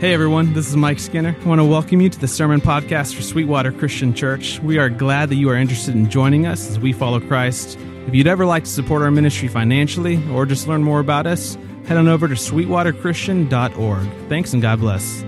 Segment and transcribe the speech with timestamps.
[0.00, 1.34] Hey everyone, this is Mike Skinner.
[1.40, 4.60] I want to welcome you to the Sermon Podcast for Sweetwater Christian Church.
[4.60, 7.76] We are glad that you are interested in joining us as we follow Christ.
[8.06, 11.58] If you'd ever like to support our ministry financially or just learn more about us,
[11.86, 14.28] head on over to sweetwaterchristian.org.
[14.28, 15.24] Thanks and God bless.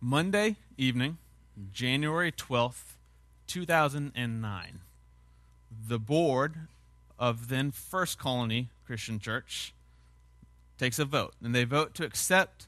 [0.00, 1.18] Monday evening,
[1.74, 2.94] January 12th,
[3.48, 4.80] 2009.
[5.86, 6.54] The board
[7.18, 9.74] of then First Colony Christian Church
[10.78, 12.66] takes a vote, and they vote to accept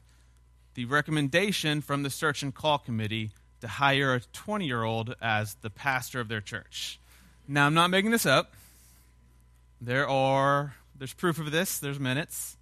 [0.73, 5.55] the recommendation from the Search and Call Committee to hire a 20 year old as
[5.55, 6.99] the pastor of their church.
[7.47, 8.53] Now, I'm not making this up.
[9.81, 12.57] There are, there's proof of this, there's minutes.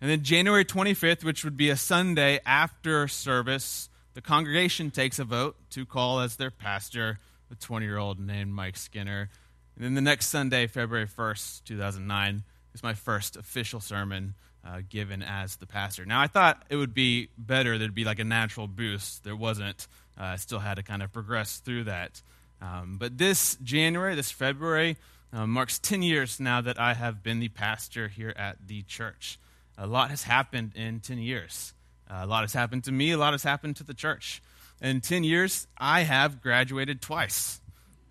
[0.00, 5.24] And then January 25th, which would be a Sunday after service, the congregation takes a
[5.24, 7.18] vote to call as their pastor
[7.50, 9.30] a 20 year old named Mike Skinner.
[9.76, 12.44] And then the next Sunday, February 1st, 2009,
[12.74, 14.34] is my first official sermon
[14.66, 16.04] uh, given as the pastor.
[16.04, 19.24] Now, I thought it would be better, there'd be like a natural boost.
[19.24, 19.86] There wasn't.
[20.18, 22.22] Uh, I still had to kind of progress through that.
[22.62, 24.96] Um, but this January, this February,
[25.32, 29.38] uh, marks 10 years now that I have been the pastor here at the church.
[29.76, 31.72] A lot has happened in 10 years.
[32.08, 34.40] Uh, a lot has happened to me, a lot has happened to the church.
[34.80, 37.60] In 10 years, I have graduated twice.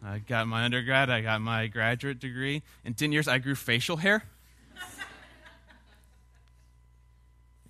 [0.04, 2.62] I got my undergrad, I got my graduate degree.
[2.84, 4.24] In 10 years, I grew facial hair.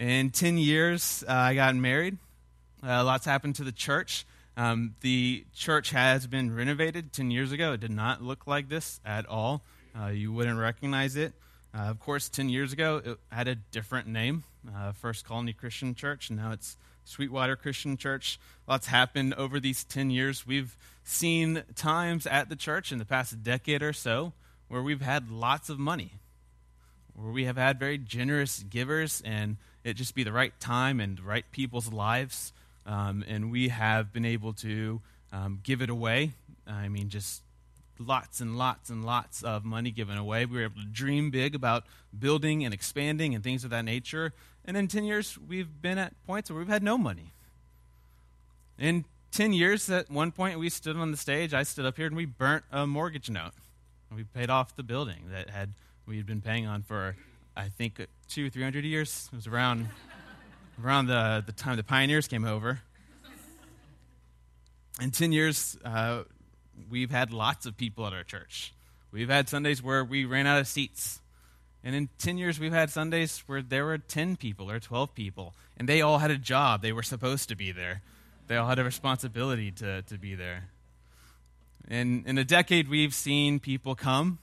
[0.04, 2.18] In 10 years, uh, I got married.
[2.86, 4.26] Uh, lots happened to the church.
[4.58, 7.72] Um, the church has been renovated 10 years ago.
[7.72, 9.64] It did not look like this at all.
[9.98, 11.32] Uh, you wouldn't recognize it.
[11.74, 14.44] Uh, of course, 10 years ago, it had a different name
[14.76, 18.38] uh, First Colony Christian Church, and now it's Sweetwater Christian Church.
[18.68, 20.46] Lots happened over these 10 years.
[20.46, 24.34] We've seen times at the church in the past decade or so
[24.68, 26.16] where we've had lots of money,
[27.16, 31.18] where we have had very generous givers and it just be the right time and
[31.18, 32.54] the right people's lives.
[32.86, 36.34] Um, and we have been able to um, give it away.
[36.68, 37.42] I mean, just
[38.00, 40.46] lots and lots and lots of money given away.
[40.46, 41.86] We were able to dream big about
[42.18, 44.34] building and expanding and things of that nature.
[44.66, 47.32] And in 10 years, we've been at points where we've had no money.
[48.78, 51.54] In 10 years, at one point, we stood on the stage.
[51.54, 53.52] I stood up here and we burnt a mortgage note.
[54.16, 55.70] We paid off the building that had
[56.06, 57.16] we had been paying on for
[57.56, 59.30] I think two, three hundred years.
[59.32, 59.90] It was around
[60.84, 62.80] around the, the time the pioneers came over.
[65.00, 66.24] In ten years, uh,
[66.90, 68.74] we've had lots of people at our church.
[69.12, 71.20] We've had Sundays where we ran out of seats.
[71.86, 75.54] And in 10 years, we've had Sundays where there were 10 people or 12 people,
[75.76, 76.82] and they all had a job.
[76.82, 78.02] They were supposed to be there,
[78.48, 80.70] they all had a responsibility to, to be there.
[81.90, 84.40] And in a decade, we've seen people come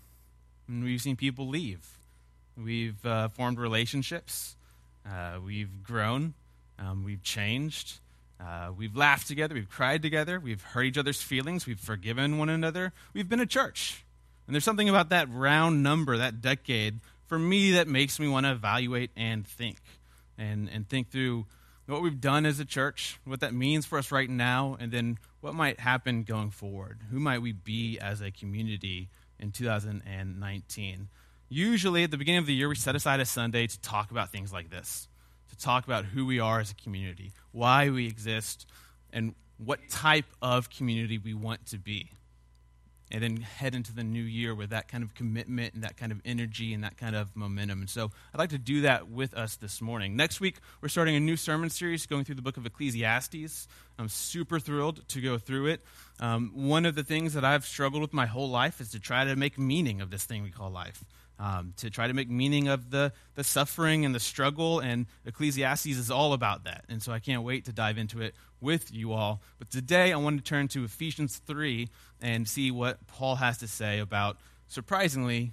[0.68, 1.96] and we've seen people leave.
[2.62, 4.56] We've uh, formed relationships.
[5.09, 6.34] Uh, we've grown.
[6.78, 8.00] Um, we've changed.
[8.41, 9.54] Uh, we've laughed together.
[9.54, 10.41] We've cried together.
[10.41, 11.66] We've hurt each other's feelings.
[11.66, 12.93] We've forgiven one another.
[13.12, 14.04] We've been a church.
[14.47, 18.47] And there's something about that round number, that decade, for me that makes me want
[18.47, 19.78] to evaluate and think
[20.37, 21.47] and, and think through
[21.87, 25.19] what we've done as a church, what that means for us right now, and then
[25.41, 27.00] what might happen going forward.
[27.10, 31.09] Who might we be as a community in 2019?
[31.53, 34.31] Usually at the beginning of the year, we set aside a Sunday to talk about
[34.31, 35.09] things like this,
[35.49, 38.66] to talk about who we are as a community, why we exist,
[39.12, 42.12] and what type of community we want to be.
[43.11, 46.12] And then head into the new year with that kind of commitment and that kind
[46.12, 47.81] of energy and that kind of momentum.
[47.81, 50.15] And so I'd like to do that with us this morning.
[50.15, 53.67] Next week, we're starting a new sermon series going through the book of Ecclesiastes.
[53.99, 55.84] I'm super thrilled to go through it.
[56.21, 59.25] Um, one of the things that I've struggled with my whole life is to try
[59.25, 61.05] to make meaning of this thing we call life
[61.40, 64.78] um, to try to make meaning of the, the suffering and the struggle.
[64.78, 66.84] And Ecclesiastes is all about that.
[66.88, 69.40] And so I can't wait to dive into it with you all.
[69.58, 71.88] But today I want to turn to Ephesians 3
[72.20, 74.36] and see what Paul has to say about,
[74.68, 75.52] surprisingly,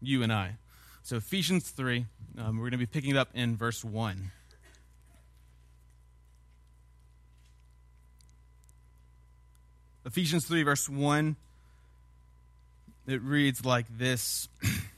[0.00, 0.56] you and I.
[1.04, 2.04] So, Ephesians 3,
[2.38, 4.30] um, we're going to be picking it up in verse 1.
[10.04, 11.36] Ephesians 3, verse 1,
[13.06, 14.48] it reads like this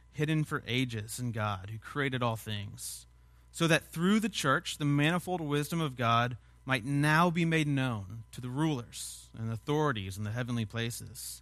[0.13, 3.05] hidden for ages in God, who created all things,
[3.51, 8.23] so that through the church the manifold wisdom of God might now be made known
[8.31, 11.41] to the rulers and authorities in the heavenly places.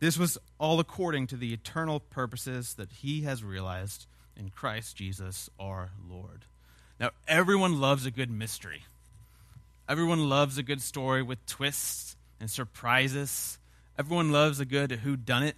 [0.00, 4.06] This was all according to the eternal purposes that he has realized
[4.36, 6.44] in Christ Jesus our Lord.
[7.00, 8.82] Now, everyone loves a good mystery.
[9.88, 13.58] Everyone loves a good story with twists and surprises.
[13.98, 15.56] Everyone loves a good who done it.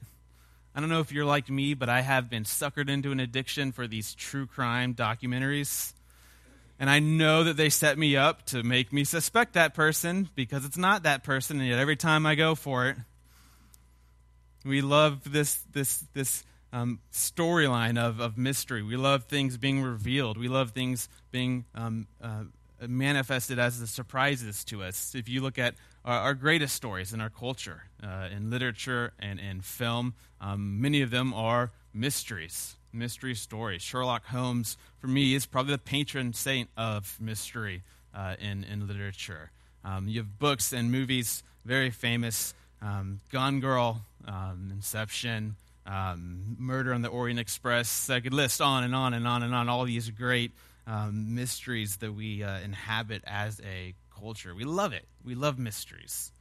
[0.76, 3.72] I don't know if you're like me, but I have been suckered into an addiction
[3.72, 5.94] for these true crime documentaries.
[6.78, 10.66] And I know that they set me up to make me suspect that person because
[10.66, 12.98] it's not that person, and yet every time I go for it,
[14.66, 16.44] we love this this this
[16.74, 18.82] um, storyline of, of mystery.
[18.82, 20.36] We love things being revealed.
[20.36, 22.44] We love things being um, uh,
[22.80, 25.14] manifested as the surprises to us.
[25.14, 25.74] If you look at
[26.04, 31.02] our, our greatest stories in our culture, uh, in literature and in film, um, many
[31.02, 33.82] of them are mysteries, mystery stories.
[33.82, 37.82] Sherlock Holmes, for me, is probably the patron saint of mystery
[38.14, 39.50] uh, in, in literature.
[39.84, 45.56] Um, you have books and movies, very famous um, Gone Girl, um, Inception,
[45.86, 48.10] um, Murder on the Orient Express.
[48.10, 50.52] I could list on and on and on and on all these are great
[50.86, 54.54] um, mysteries that we uh, inhabit as a culture.
[54.54, 55.06] We love it.
[55.24, 56.32] We love mysteries.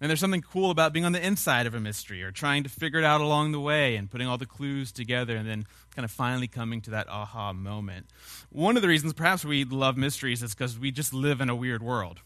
[0.00, 2.68] And there's something cool about being on the inside of a mystery or trying to
[2.68, 6.04] figure it out along the way and putting all the clues together and then kind
[6.04, 8.06] of finally coming to that aha moment.
[8.50, 11.56] One of the reasons perhaps we love mysteries is because we just live in a
[11.56, 12.20] weird world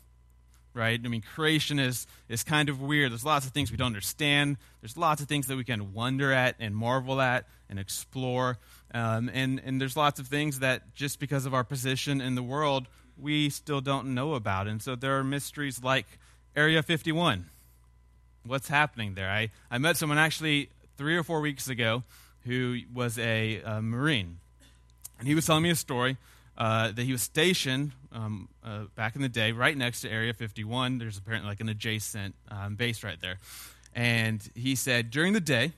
[0.74, 1.00] right?
[1.02, 3.12] I mean, creation is, is kind of weird.
[3.12, 4.56] There's lots of things we don't understand.
[4.80, 8.58] There's lots of things that we can wonder at and marvel at and explore.
[8.94, 12.42] Um, and, and there's lots of things that just because of our position in the
[12.42, 12.86] world,
[13.20, 14.66] we still don't know about.
[14.66, 16.06] And so there are mysteries like
[16.56, 17.46] Area 51.
[18.44, 19.30] What's happening there?
[19.30, 22.02] I, I met someone actually three or four weeks ago
[22.44, 24.38] who was a, a Marine.
[25.18, 26.16] And he was telling me a story
[26.62, 30.32] uh, that he was stationed um, uh, back in the day right next to Area
[30.32, 30.98] 51.
[30.98, 33.40] There's apparently like an adjacent um, base right there.
[33.96, 35.72] And he said during the day,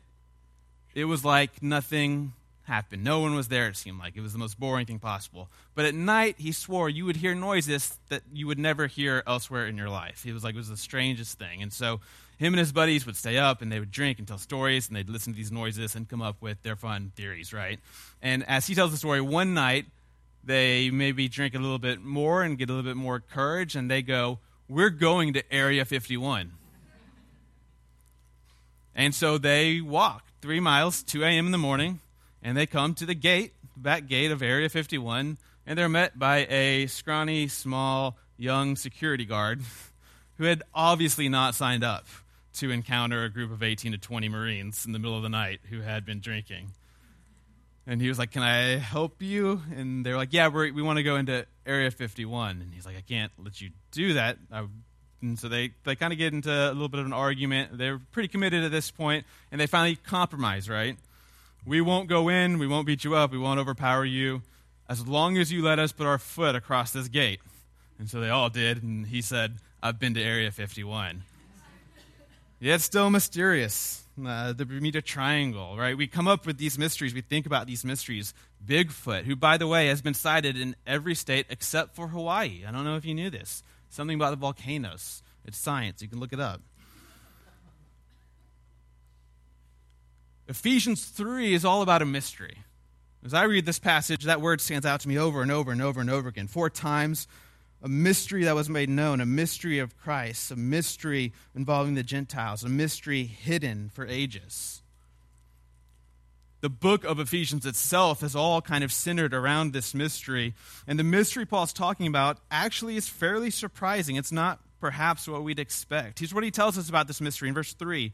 [0.95, 2.35] it was like nothing
[2.65, 3.03] happened.
[3.03, 4.15] No one was there, it seemed like.
[4.15, 5.49] It was the most boring thing possible.
[5.75, 9.67] But at night, he swore you would hear noises that you would never hear elsewhere
[9.67, 10.27] in your life.
[10.27, 11.63] It was like it was the strangest thing.
[11.63, 12.03] And so
[12.37, 14.97] him and his buddies would stay up and they would drink and tell stories and
[14.97, 17.81] they'd listen to these noises and come up with their fun theories, right?
[18.21, 19.87] And as he tells the story, one night,
[20.47, 23.91] they maybe drink a little bit more and get a little bit more courage, and
[23.91, 24.39] they go,
[24.69, 26.53] We're going to Area 51.
[28.95, 31.47] and so they walk three miles, 2 a.m.
[31.47, 32.01] in the morning,
[32.43, 36.47] and they come to the gate, back gate of Area 51, and they're met by
[36.47, 39.63] a scrawny, small, young security guard
[40.39, 42.07] who had obviously not signed up
[42.55, 45.61] to encounter a group of 18 to 20 Marines in the middle of the night
[45.71, 46.73] who had been drinking.
[47.87, 49.61] And he was like, Can I help you?
[49.77, 52.61] And they're like, Yeah, we we want to go into Area 51.
[52.61, 54.39] And he's like, I can't let you do that.
[54.53, 54.67] I,
[55.21, 57.79] and so they, they kind of get into a little bit of an argument.
[57.79, 60.99] They're pretty committed at this point, and they finally compromise, right?
[61.65, 62.59] We won't go in.
[62.59, 63.33] We won't beat you up.
[63.33, 64.43] We won't overpower you
[64.87, 67.41] as long as you let us put our foot across this gate.
[67.99, 68.83] And so they all did.
[68.83, 71.23] And he said, I've been to Area 51.
[72.61, 75.97] Yet still mysterious uh, the Bermuda Triangle, right?
[75.97, 77.15] We come up with these mysteries.
[77.15, 78.35] We think about these mysteries.
[78.65, 82.65] Bigfoot, who, by the way, has been sighted in every state except for Hawaii.
[82.67, 83.63] I don't know if you knew this.
[83.89, 85.23] Something about the volcanoes.
[85.45, 86.01] It's science.
[86.03, 86.61] You can look it up.
[90.47, 92.59] Ephesians 3 is all about a mystery.
[93.25, 95.81] As I read this passage, that word stands out to me over and over and
[95.81, 96.47] over and over again.
[96.47, 97.27] Four times
[97.85, 102.65] a mystery that was made known, a mystery of Christ, a mystery involving the Gentiles,
[102.65, 104.81] a mystery hidden for ages.
[106.63, 110.55] The book of Ephesians itself is all kind of centered around this mystery.
[110.87, 114.17] And the mystery Paul's talking about actually is fairly surprising.
[114.17, 116.21] It's not perhaps what we'd expect.
[116.21, 118.11] Here's what he tells us about this mystery in verse 3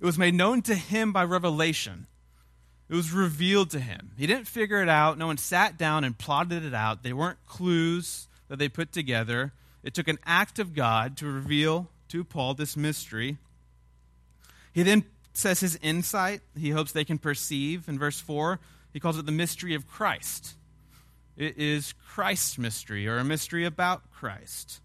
[0.00, 2.06] It was made known to him by revelation.
[2.88, 4.12] It was revealed to him.
[4.16, 5.18] He didn't figure it out.
[5.18, 7.02] No one sat down and plotted it out.
[7.02, 9.52] They weren't clues that they put together.
[9.82, 13.38] It took an act of God to reveal to Paul this mystery.
[14.72, 18.58] He then says his insight, he hopes they can perceive in verse 4.
[18.92, 20.54] he calls it the mystery of Christ.
[21.36, 24.80] It is Christ's mystery, or a mystery about Christ.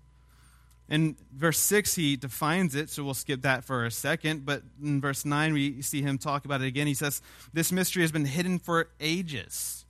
[0.87, 4.45] In verse 6, he defines it, so we'll skip that for a second.
[4.45, 6.85] But in verse 9, we see him talk about it again.
[6.85, 7.21] He says,
[7.53, 9.82] This mystery has been hidden for ages.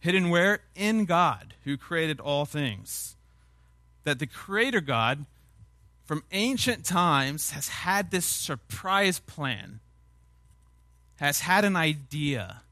[0.00, 0.60] Hidden where?
[0.74, 3.16] In God, who created all things.
[4.04, 5.26] That the Creator God,
[6.04, 9.80] from ancient times, has had this surprise plan,
[11.16, 12.62] has had an idea,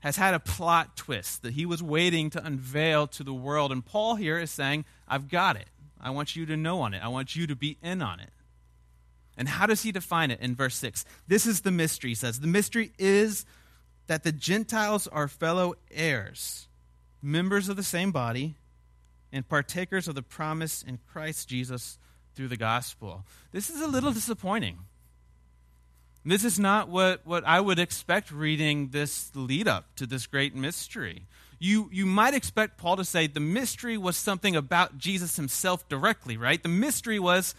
[0.00, 3.70] has had a plot twist that he was waiting to unveil to the world.
[3.70, 5.66] And Paul here is saying, I've got it.
[6.00, 7.02] I want you to know on it.
[7.02, 8.30] I want you to be in on it.
[9.36, 11.04] And how does he define it in verse 6?
[11.28, 12.40] This is the mystery, he says.
[12.40, 13.44] The mystery is
[14.06, 16.68] that the Gentiles are fellow heirs,
[17.22, 18.56] members of the same body,
[19.32, 21.98] and partakers of the promise in Christ Jesus
[22.34, 23.24] through the gospel.
[23.52, 24.78] This is a little disappointing.
[26.24, 30.54] This is not what, what I would expect reading this lead up to this great
[30.54, 31.26] mystery
[31.58, 36.36] you, you might expect Paul to say the mystery was something about Jesus himself directly,
[36.36, 36.62] right?
[36.62, 37.54] The mystery was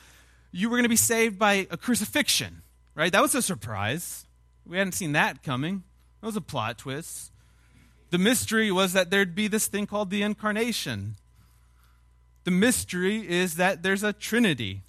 [0.51, 2.61] you were going to be saved by a crucifixion,
[2.95, 3.11] right?
[3.11, 4.25] That was a surprise.
[4.65, 5.83] We hadn't seen that coming.
[6.21, 7.31] That was a plot twist.
[8.09, 11.15] The mystery was that there'd be this thing called the incarnation.
[12.45, 14.81] The mystery is that there's a trinity.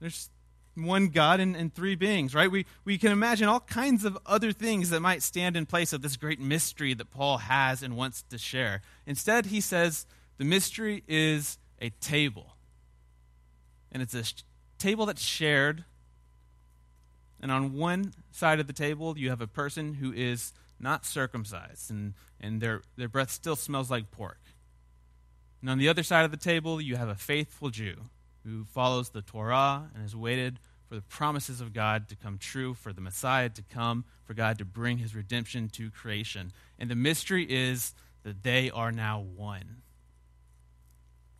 [0.00, 0.28] There's
[0.74, 2.50] one God and, and, three beings, right?
[2.50, 6.02] We, we can imagine all kinds of other things that might stand in place of
[6.02, 8.82] this great mystery that Paul has and wants to share.
[9.06, 12.56] Instead, he says the mystery is a table.
[13.90, 14.42] And it's a sh-
[14.78, 15.84] table that's shared.
[17.40, 21.90] And on one side of the table, you have a person who is not circumcised,
[21.90, 24.40] and, and their, their breath still smells like pork.
[25.60, 27.96] And on the other side of the table, you have a faithful Jew
[28.44, 32.74] who follows the Torah and has waited for the promises of God to come true,
[32.74, 36.52] for the Messiah to come, for God to bring his redemption to creation.
[36.78, 39.82] And the mystery is that they are now one.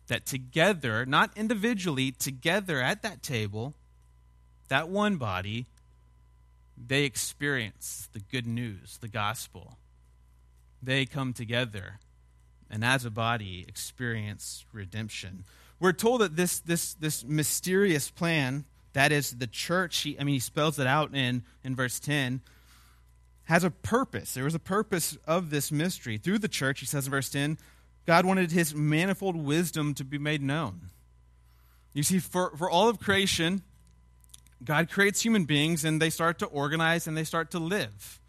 [0.07, 3.75] That together, not individually, together at that table,
[4.67, 5.67] that one body,
[6.77, 9.77] they experience the good news, the gospel.
[10.81, 11.99] They come together
[12.69, 15.45] and as a body experience redemption
[15.79, 20.33] we're told that this, this, this mysterious plan, that is the church, he, I mean,
[20.33, 22.41] he spells it out in, in verse 10,
[23.43, 24.33] has a purpose.
[24.33, 26.17] There was a purpose of this mystery.
[26.17, 27.57] Through the church, he says in verse 10,
[28.05, 30.89] God wanted his manifold wisdom to be made known.
[31.93, 33.61] You see, for, for all of creation,
[34.63, 38.19] God creates human beings and they start to organize and they start to live.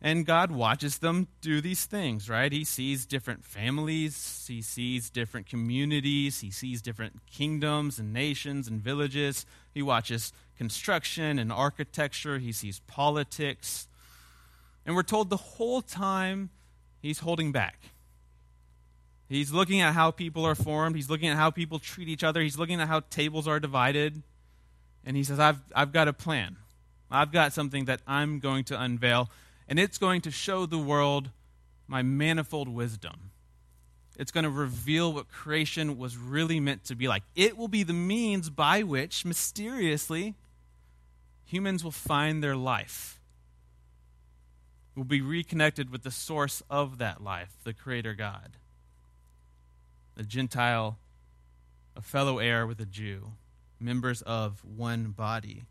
[0.00, 2.52] And God watches them do these things, right?
[2.52, 8.80] He sees different families, he sees different communities, he sees different kingdoms and nations and
[8.80, 9.44] villages.
[9.74, 13.88] He watches construction and architecture, he sees politics.
[14.86, 16.50] And we're told the whole time
[17.02, 17.90] he's holding back.
[19.28, 22.40] He's looking at how people are formed, he's looking at how people treat each other,
[22.40, 24.22] he's looking at how tables are divided.
[25.04, 26.56] And he says, I've, I've got a plan.
[27.10, 29.30] I've got something that I'm going to unveil
[29.68, 31.30] and it's going to show the world
[31.86, 33.30] my manifold wisdom.
[34.16, 37.22] It's going to reveal what creation was really meant to be like.
[37.36, 40.34] It will be the means by which, mysteriously,
[41.44, 43.20] humans will find their life,
[44.96, 48.56] will be reconnected with the source of that life, the Creator God.
[50.16, 50.98] A Gentile,
[51.94, 53.32] a fellow heir with a Jew,
[53.80, 55.64] members of one body.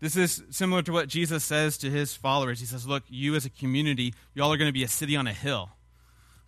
[0.00, 2.60] This is similar to what Jesus says to his followers.
[2.60, 5.26] He says, Look, you as a community, y'all are going to be a city on
[5.26, 5.70] a hill.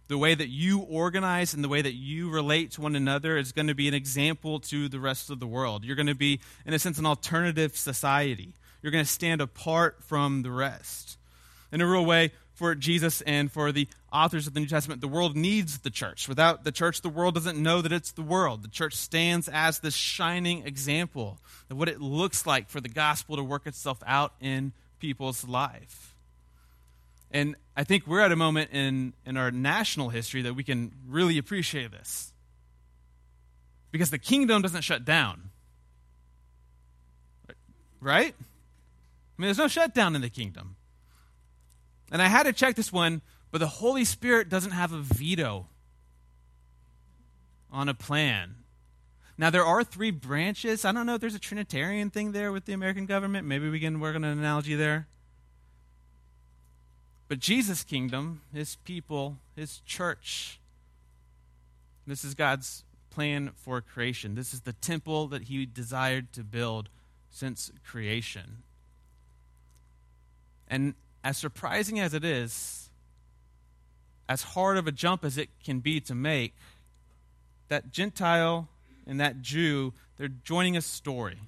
[0.07, 3.52] The way that you organize and the way that you relate to one another is
[3.52, 5.85] going to be an example to the rest of the world.
[5.85, 8.54] You're going to be, in a sense, an alternative society.
[8.83, 11.16] You're going to stand apart from the rest.
[11.73, 15.09] In a real way, for Jesus and for the authors of the New Testament, the
[15.09, 16.29] world needs the church.
[16.29, 18.62] Without the church, the world doesn't know that it's the world.
[18.62, 21.38] The church stands as this shining example
[21.71, 26.14] of what it looks like for the gospel to work itself out in people's life.
[27.31, 30.93] And I think we're at a moment in, in our national history that we can
[31.09, 32.31] really appreciate this.
[33.90, 35.49] Because the kingdom doesn't shut down.
[38.02, 38.35] Right?
[38.37, 40.76] I mean, there's no shutdown in the kingdom.
[42.11, 45.67] And I had to check this one, but the Holy Spirit doesn't have a veto
[47.71, 48.57] on a plan.
[49.38, 50.85] Now, there are three branches.
[50.85, 53.47] I don't know if there's a Trinitarian thing there with the American government.
[53.47, 55.07] Maybe we can work on an analogy there.
[57.29, 60.61] But Jesus' kingdom, his people, his church,
[62.07, 64.35] this is God's plan for creation.
[64.35, 66.88] This is the temple that he desired to build
[67.31, 68.62] since creation.
[70.69, 72.91] And as surprising as it is,
[74.29, 76.55] as hard of a jump as it can be to make,
[77.69, 78.69] that Gentile
[79.07, 81.39] and that Jew, they're joining a story.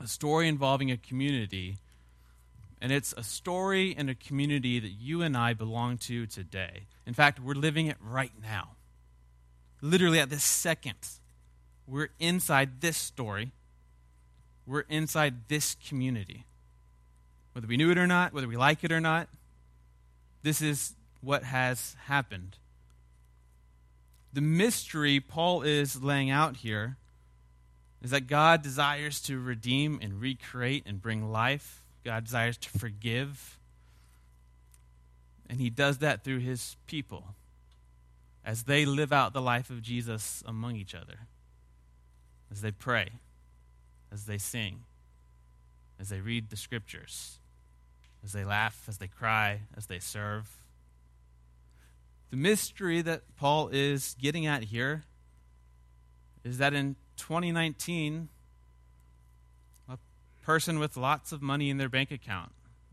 [0.00, 1.78] A story involving a community.
[2.80, 6.82] And it's a story and a community that you and I belong to today.
[7.06, 8.72] In fact, we're living it right now.
[9.80, 10.96] Literally at this second.
[11.86, 13.52] We're inside this story.
[14.66, 16.44] We're inside this community.
[17.56, 19.28] Whether we knew it or not, whether we like it or not,
[20.42, 22.58] this is what has happened.
[24.34, 26.98] The mystery Paul is laying out here
[28.02, 31.80] is that God desires to redeem and recreate and bring life.
[32.04, 33.58] God desires to forgive.
[35.48, 37.28] And he does that through his people
[38.44, 41.20] as they live out the life of Jesus among each other,
[42.52, 43.12] as they pray,
[44.12, 44.80] as they sing,
[45.98, 47.38] as they read the scriptures,
[48.26, 50.50] as they laugh, as they cry, as they serve.
[52.30, 55.04] The mystery that Paul is getting at here
[56.44, 58.28] is that in 2019,
[59.88, 59.96] a
[60.42, 62.50] person with lots of money in their bank account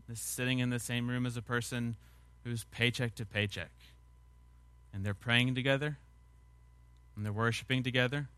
[0.08, 1.96] is sitting in the same room as a person
[2.44, 3.72] who's paycheck to paycheck.
[4.92, 5.98] And they're praying together,
[7.16, 8.28] and they're worshiping together.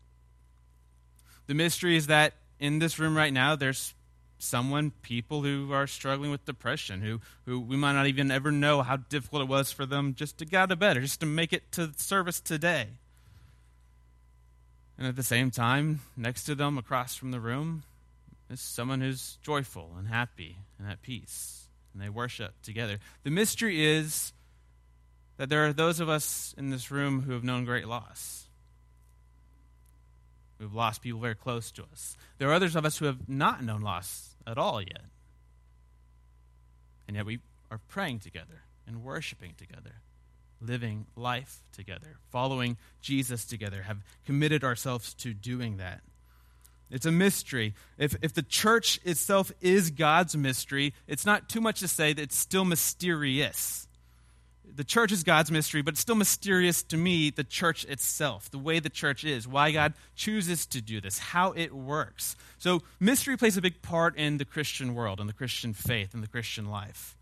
[1.45, 3.93] The mystery is that in this room right now, there's
[4.39, 8.81] someone, people who are struggling with depression, who, who we might not even ever know
[8.81, 11.25] how difficult it was for them just to get out of bed or just to
[11.25, 12.87] make it to service today.
[14.97, 17.83] And at the same time, next to them, across from the room,
[18.49, 21.65] is someone who's joyful and happy and at peace.
[21.93, 22.99] And they worship together.
[23.23, 24.33] The mystery is
[25.37, 28.46] that there are those of us in this room who have known great loss.
[30.59, 32.17] We've lost people very close to us.
[32.37, 35.05] There are others of us who have not known loss at all yet.
[37.07, 40.01] And yet we are praying together and worshiping together,
[40.61, 46.01] living life together, following Jesus together, have committed ourselves to doing that.
[46.89, 47.73] It's a mystery.
[47.97, 52.21] If, if the church itself is God's mystery, it's not too much to say that
[52.21, 53.86] it's still mysterious
[54.75, 58.57] the church is God's mystery, but it's still mysterious to me, the church itself, the
[58.57, 62.35] way the church is, why God chooses to do this, how it works.
[62.57, 66.21] So, mystery plays a big part in the Christian world, in the Christian faith, in
[66.21, 67.17] the Christian life.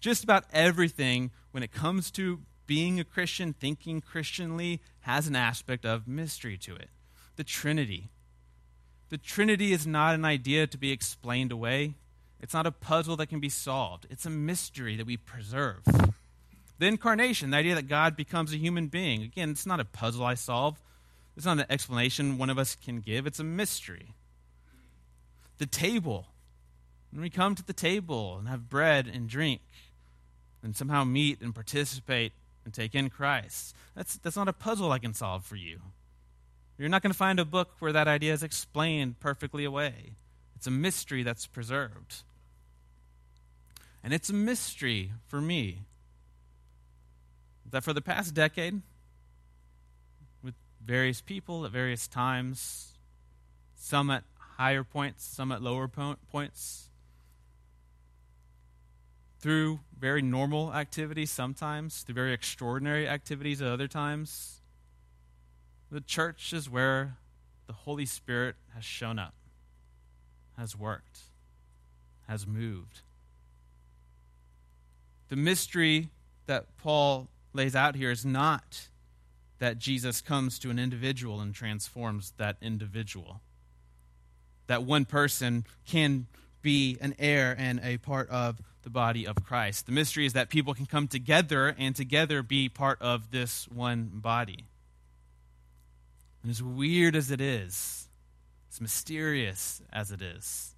[0.00, 5.84] Just about everything, when it comes to being a Christian, thinking Christianly, has an aspect
[5.84, 6.88] of mystery to it.
[7.36, 8.10] The Trinity.
[9.08, 11.94] The Trinity is not an idea to be explained away.
[12.40, 14.06] It's not a puzzle that can be solved.
[14.08, 15.82] It's a mystery that we preserve.
[16.80, 19.22] The incarnation, the idea that God becomes a human being.
[19.22, 20.80] Again, it's not a puzzle I solve.
[21.36, 23.26] It's not an explanation one of us can give.
[23.26, 24.14] It's a mystery.
[25.58, 26.28] The table.
[27.12, 29.60] When we come to the table and have bread and drink
[30.62, 32.32] and somehow meet and participate
[32.64, 35.80] and take in Christ, that's, that's not a puzzle I can solve for you.
[36.78, 40.12] You're not going to find a book where that idea is explained perfectly away.
[40.56, 42.22] It's a mystery that's preserved.
[44.02, 45.80] And it's a mystery for me
[47.70, 48.82] that for the past decade,
[50.42, 50.54] with
[50.84, 52.94] various people at various times,
[53.76, 54.24] some at
[54.56, 56.90] higher points, some at lower po- points,
[59.40, 64.60] through very normal activities sometimes, through very extraordinary activities at other times,
[65.90, 67.16] the church is where
[67.66, 69.34] the Holy Spirit has shown up,
[70.58, 71.20] has worked,
[72.28, 73.00] has moved.
[75.28, 76.08] The mystery
[76.46, 78.88] that Paul lays out here is not
[79.58, 83.40] that Jesus comes to an individual and transforms that individual.
[84.66, 86.26] That one person can
[86.62, 89.86] be an heir and a part of the body of Christ.
[89.86, 94.10] The mystery is that people can come together and together be part of this one
[94.14, 94.64] body.
[96.42, 98.08] And as weird as it is,
[98.72, 100.74] as mysterious as it is,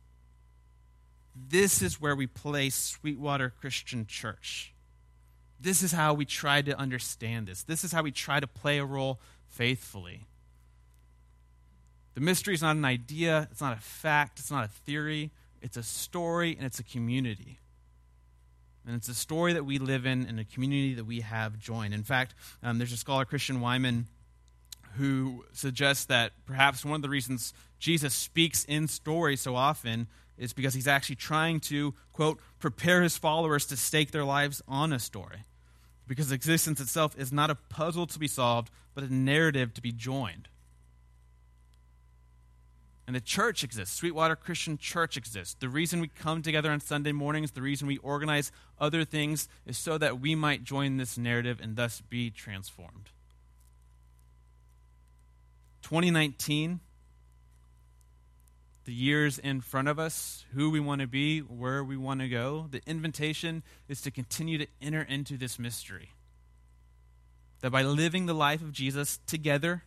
[1.35, 4.71] this is where we place Sweetwater Christian Church.
[5.62, 7.62] This is how we try to understand this.
[7.62, 10.27] This is how we try to play a role faithfully.
[12.14, 15.31] The mystery is not an idea, it's not a fact, it's not a theory.
[15.62, 17.61] It's a story and it's a community.
[18.85, 21.94] And it's a story that we live in and a community that we have joined.
[21.94, 24.07] In fact, um, there's a scholar, Christian Wiman,
[24.96, 30.53] who suggests that perhaps one of the reasons Jesus speaks in story so often is
[30.53, 34.98] because he's actually trying to, quote, prepare his followers to stake their lives on a
[34.98, 35.44] story
[36.06, 39.92] because existence itself is not a puzzle to be solved, but a narrative to be
[39.92, 40.48] joined.
[43.06, 43.96] And the church exists.
[43.96, 45.54] Sweetwater Christian Church exists.
[45.58, 49.76] The reason we come together on Sunday mornings, the reason we organize other things, is
[49.76, 53.10] so that we might join this narrative and thus be transformed.
[55.82, 56.80] 2019,
[58.85, 62.29] the years in front of us, who we want to be, where we want to
[62.29, 66.11] go, the invitation is to continue to enter into this mystery.
[67.61, 69.85] That by living the life of Jesus together,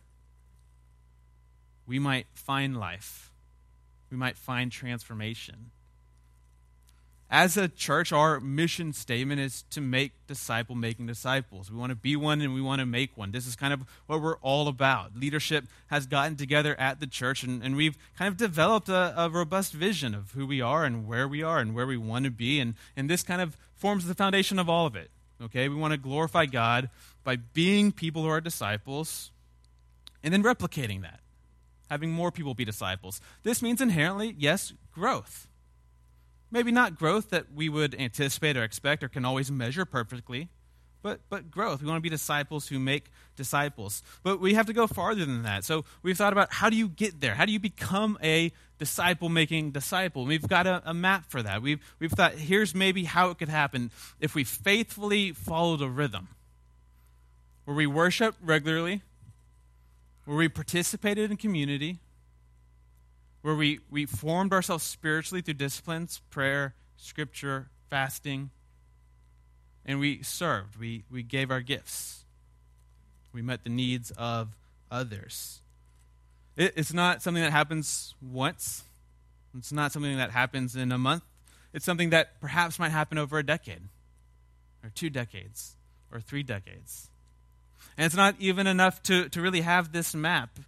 [1.86, 3.30] we might find life,
[4.10, 5.70] we might find transformation.
[7.28, 11.72] As a church, our mission statement is to make disciple making disciples.
[11.72, 13.32] We want to be one and we want to make one.
[13.32, 15.16] This is kind of what we're all about.
[15.16, 19.28] Leadership has gotten together at the church, and, and we've kind of developed a, a
[19.28, 22.30] robust vision of who we are and where we are and where we want to
[22.30, 22.60] be.
[22.60, 25.10] And, and this kind of forms the foundation of all of it.
[25.42, 25.68] Okay?
[25.68, 26.90] We want to glorify God
[27.24, 29.32] by being people who are disciples
[30.22, 31.18] and then replicating that,
[31.90, 33.20] having more people be disciples.
[33.42, 35.48] This means inherently, yes, growth.
[36.50, 40.48] Maybe not growth that we would anticipate or expect or can always measure perfectly,
[41.02, 41.82] but, but growth.
[41.82, 44.02] We want to be disciples who make disciples.
[44.22, 45.64] But we have to go farther than that.
[45.64, 47.34] So we've thought about how do you get there?
[47.34, 50.24] How do you become a disciple making disciple?
[50.24, 51.62] We've got a, a, map for that.
[51.62, 56.28] We've, we've thought here's maybe how it could happen if we faithfully followed a rhythm
[57.66, 59.02] where we worship regularly,
[60.24, 61.98] where we participated in community,
[63.46, 68.50] where we, we formed ourselves spiritually through disciplines, prayer, scripture, fasting,
[69.84, 70.76] and we served.
[70.76, 72.24] We, we gave our gifts.
[73.32, 74.56] We met the needs of
[74.90, 75.60] others.
[76.56, 78.82] It, it's not something that happens once,
[79.56, 81.22] it's not something that happens in a month.
[81.72, 83.82] It's something that perhaps might happen over a decade,
[84.82, 85.76] or two decades,
[86.12, 87.10] or three decades.
[87.96, 90.58] And it's not even enough to, to really have this map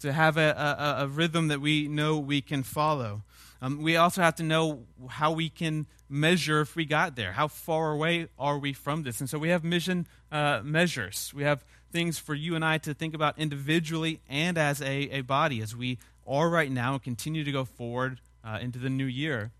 [0.00, 3.22] to have a, a, a rhythm that we know we can follow.
[3.62, 7.32] Um, we also have to know how we can measure if we got there.
[7.32, 9.20] How far away are we from this?
[9.20, 11.32] And so we have mission uh, measures.
[11.34, 15.20] We have things for you and I to think about individually and as a, a
[15.22, 19.06] body as we are right now and continue to go forward uh, into the new
[19.06, 19.52] year.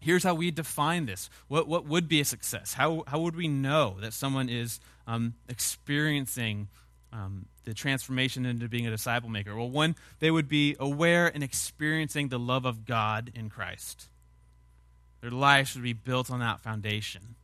[0.00, 1.30] Here's how we define this.
[1.48, 2.74] What, what would be a success?
[2.74, 6.68] How, how would we know that someone is um, experiencing
[7.16, 9.56] um, the transformation into being a disciple maker?
[9.56, 14.08] Well, one, they would be aware and experiencing the love of God in Christ.
[15.20, 17.34] Their life should be built on that foundation.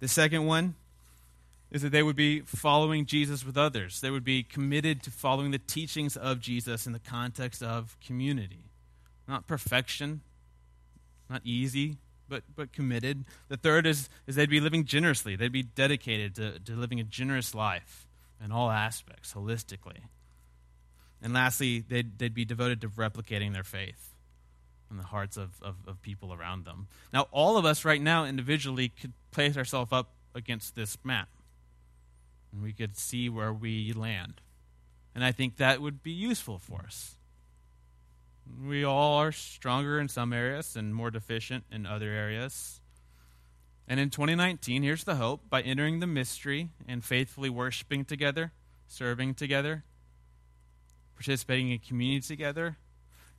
[0.00, 0.74] The second one
[1.70, 4.00] is that they would be following Jesus with others.
[4.00, 8.64] They would be committed to following the teachings of Jesus in the context of community.
[9.26, 10.20] Not perfection,
[11.28, 11.96] not easy,
[12.28, 13.24] but, but committed.
[13.48, 15.34] The third is, is they'd be living generously.
[15.34, 18.06] They'd be dedicated to, to living a generous life
[18.42, 20.08] in all aspects, holistically.
[21.22, 24.14] And lastly, they'd, they'd be devoted to replicating their faith
[24.90, 26.86] in the hearts of, of, of people around them.
[27.12, 31.28] Now, all of us right now individually could place ourselves up against this map.
[32.52, 34.40] And we could see where we land.
[35.14, 37.16] And I think that would be useful for us.
[38.62, 42.80] We all are stronger in some areas and more deficient in other areas.
[43.86, 48.52] And in 2019, here's the hope by entering the mystery and faithfully worshiping together,
[48.88, 49.84] serving together,
[51.16, 52.76] participating in community together,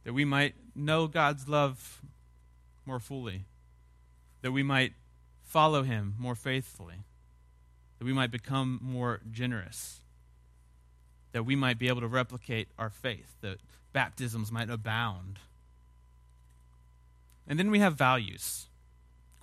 [0.03, 2.01] that we might know God's love
[2.85, 3.45] more fully,
[4.41, 4.93] that we might
[5.43, 7.05] follow Him more faithfully,
[7.97, 10.01] that we might become more generous,
[11.31, 13.57] that we might be able to replicate our faith, that
[13.93, 15.39] baptisms might abound.
[17.47, 18.67] And then we have values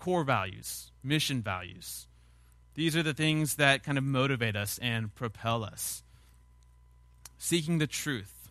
[0.02, 2.08] core values, mission values.
[2.74, 6.02] These are the things that kind of motivate us and propel us.
[7.38, 8.48] Seeking the truth.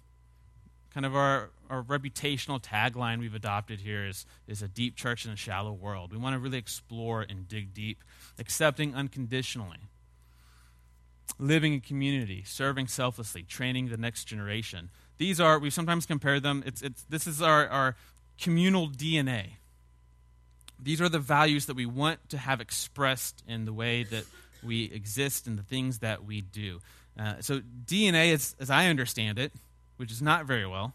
[0.93, 5.31] Kind of our, our reputational tagline we've adopted here is, is a deep church in
[5.33, 6.13] a shallow world.
[6.13, 8.01] We want to really explore and dig deep,
[8.39, 9.89] accepting unconditionally,
[11.37, 14.89] living in community, serving selflessly, training the next generation.
[15.17, 17.95] These are, we sometimes compare them, it's, it's, this is our, our
[18.39, 19.55] communal DNA.
[20.82, 24.26] These are the values that we want to have expressed in the way that
[24.63, 26.80] we exist and the things that we do.
[27.20, 29.52] Uh, so, DNA, is, as I understand it,
[29.98, 30.94] which is not very well,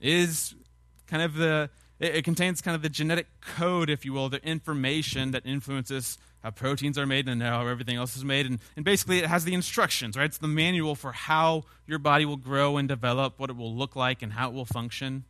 [0.00, 0.54] is
[1.06, 4.42] kind of the, it, it contains kind of the genetic code, if you will, the
[4.44, 8.46] information that influences how proteins are made and how everything else is made.
[8.46, 10.26] And, and basically, it has the instructions, right?
[10.26, 13.96] It's the manual for how your body will grow and develop, what it will look
[13.96, 15.24] like, and how it will function.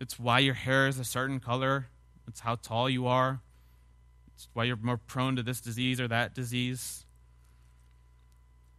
[0.00, 1.86] It's why your hair is a certain color.
[2.28, 3.40] It's how tall you are.
[4.34, 7.06] It's why you're more prone to this disease or that disease.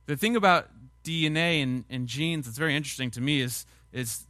[0.06, 0.69] The thing about
[1.03, 4.25] DNA and, and genes that's very interesting to me is, is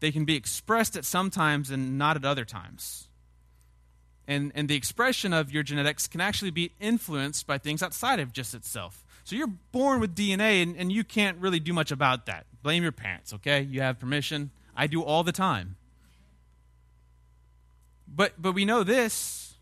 [0.00, 3.08] they can be expressed at some times and not at other times.
[4.26, 8.32] And, and the expression of your genetics can actually be influenced by things outside of
[8.32, 9.04] just itself.
[9.24, 12.46] So you're born with DNA, and, and you can't really do much about that.
[12.62, 13.60] Blame your parents, okay?
[13.62, 14.50] You have permission.
[14.76, 15.76] I do all the time.
[18.14, 19.54] But, but we know this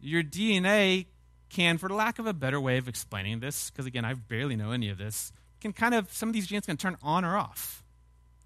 [0.00, 1.06] your DNA
[1.48, 4.72] can, for lack of a better way of explaining this, because again, I barely know
[4.72, 7.82] any of this, can kind of, some of these genes can turn on or off.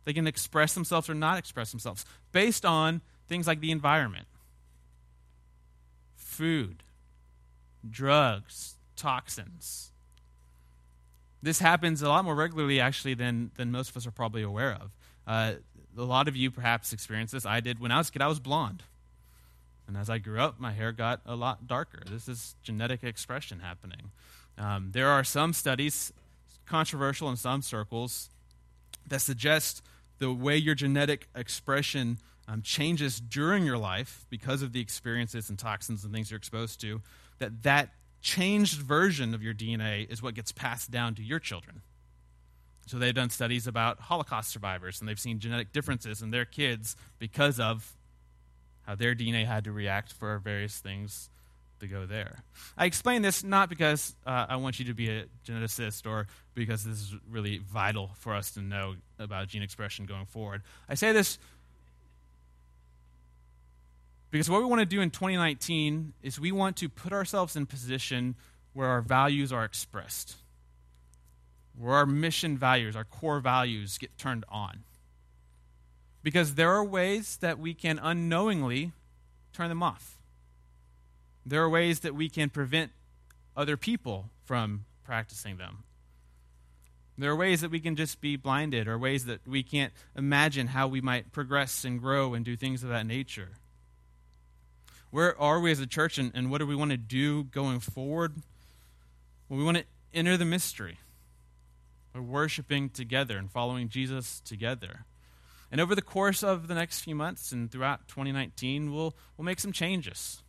[0.05, 4.27] They can express themselves or not express themselves based on things like the environment,
[6.17, 6.83] food,
[7.89, 9.93] drugs, toxins.
[11.43, 14.73] This happens a lot more regularly, actually, than, than most of us are probably aware
[14.73, 14.91] of.
[15.27, 15.53] Uh,
[15.97, 17.47] a lot of you perhaps experienced this.
[17.47, 18.83] I did when I was a kid, I was blonde.
[19.91, 21.99] And as I grew up, my hair got a lot darker.
[22.09, 24.13] This is genetic expression happening.
[24.57, 26.13] Um, there are some studies,
[26.65, 28.31] controversial in some circles,
[29.09, 29.83] that suggest
[30.21, 35.59] the way your genetic expression um, changes during your life because of the experiences and
[35.59, 37.03] toxins and things you're exposed to,
[37.41, 37.91] that that
[38.23, 41.83] changed version of your DNA is what gets passed down to your children.
[42.87, 46.95] So they've done studies about Holocaust survivors, and they've seen genetic differences in their kids
[47.19, 47.97] because of
[48.83, 51.31] how their DNA had to react for various things
[51.81, 52.45] to go there.
[52.77, 56.85] I explain this not because uh, I want you to be a geneticist or because
[56.85, 60.63] this is really vital for us to know about gene expression going forward.
[60.89, 61.39] I say this
[64.31, 67.67] because what we want to do in 2019 is we want to put ourselves in
[67.67, 68.37] position
[68.73, 70.37] where our values are expressed,
[71.77, 74.85] where our mission values, our core values get turned on.
[76.23, 78.93] Because there are ways that we can unknowingly
[79.53, 80.19] turn them off.
[81.47, 82.93] There are ways that we can prevent
[83.57, 85.85] other people from practicing them.
[87.17, 90.69] There are ways that we can just be blinded, or ways that we can't imagine
[90.69, 93.51] how we might progress and grow and do things of that nature.
[95.11, 97.81] Where are we as a church, and, and what do we want to do going
[97.81, 98.37] forward?
[99.49, 100.99] Well, we want to enter the mystery.
[102.15, 105.05] We're worshiping together and following Jesus together.
[105.73, 109.61] And over the course of the next few months and throughout 2019, we'll, we'll make
[109.61, 110.43] some changes.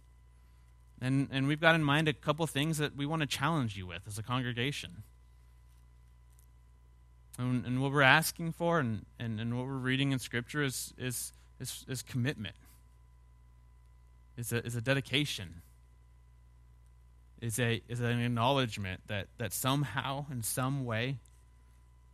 [1.00, 3.86] And, and we've got in mind a couple things that we want to challenge you
[3.86, 5.04] with as a congregation.
[7.38, 10.94] And, and what we're asking for and, and, and what we're reading in Scripture is,
[10.98, 12.56] is, is, is commitment,
[14.38, 15.62] is a, is a dedication,
[17.42, 21.18] is, a, is an acknowledgement that, that somehow, in some way,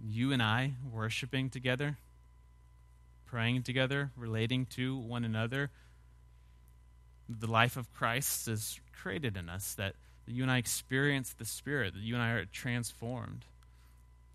[0.05, 1.97] you and I worshiping together
[3.27, 5.69] praying together, relating to one another.
[7.29, 11.93] The life of Christ is created in us, that, you and I experience the Spirit,
[11.93, 13.45] that you and I are transformed,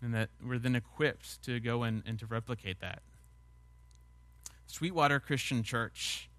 [0.01, 3.01] and that we're then equipped to go in and to replicate that.
[4.67, 6.29] Sweetwater Christian Church,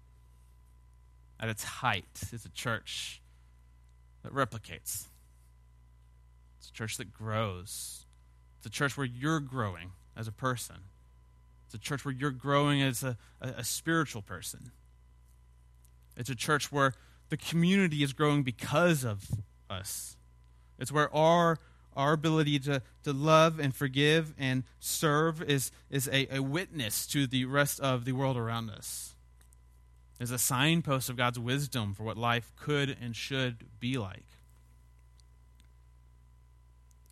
[1.39, 3.21] at its height, is a church
[4.23, 5.05] that replicates.
[6.57, 8.05] It's a church that grows.
[8.57, 10.77] It's a church where you're growing as a person.
[11.75, 14.71] It's a church where you're growing as a, a, a spiritual person.
[16.15, 16.93] It's a church where
[17.29, 19.29] the community is growing because of
[19.69, 20.15] us.
[20.79, 21.59] It's where our
[21.95, 27.25] our ability to, to love and forgive and serve is, is a, a witness to
[27.25, 29.15] the rest of the world around us.
[30.19, 34.25] Is a signpost of God's wisdom for what life could and should be like.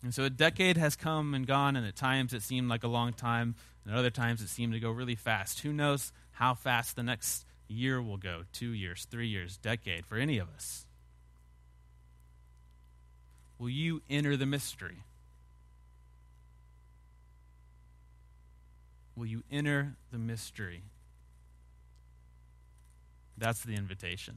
[0.04, 2.88] And so a decade has come and gone, and at times it seemed like a
[2.88, 5.60] long time, and at other times it seemed to go really fast.
[5.60, 8.42] Who knows how fast the next year will go?
[8.52, 10.84] Two years, three years, decade for any of us.
[13.58, 14.98] Will you enter the mystery?
[19.16, 20.82] Will you enter the mystery?
[23.38, 24.34] That's the invitation.